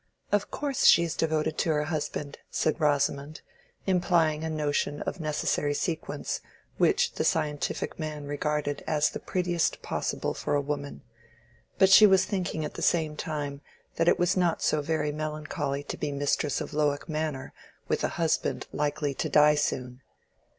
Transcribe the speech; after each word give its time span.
"Of 0.31 0.49
course 0.49 0.85
she 0.87 1.03
is 1.03 1.15
devoted 1.15 1.59
to 1.59 1.69
her 1.69 1.83
husband," 1.83 2.39
said 2.49 2.81
Rosamond, 2.81 3.41
implying 3.85 4.43
a 4.43 4.49
notion 4.49 5.03
of 5.03 5.19
necessary 5.19 5.75
sequence 5.75 6.41
which 6.79 7.11
the 7.13 7.23
scientific 7.23 7.99
man 7.99 8.25
regarded 8.25 8.83
as 8.87 9.11
the 9.11 9.19
prettiest 9.19 9.83
possible 9.83 10.33
for 10.33 10.55
a 10.55 10.59
woman; 10.61 11.03
but 11.77 11.91
she 11.91 12.07
was 12.07 12.25
thinking 12.25 12.65
at 12.65 12.73
the 12.73 12.81
same 12.81 13.15
time 13.15 13.61
that 13.97 14.07
it 14.07 14.17
was 14.17 14.35
not 14.35 14.63
so 14.63 14.81
very 14.81 15.11
melancholy 15.11 15.83
to 15.83 15.97
be 15.97 16.11
mistress 16.11 16.61
of 16.61 16.73
Lowick 16.73 17.07
Manor 17.07 17.53
with 17.87 18.03
a 18.03 18.07
husband 18.17 18.65
likely 18.73 19.13
to 19.13 19.29
die 19.29 19.53
soon. 19.53 20.01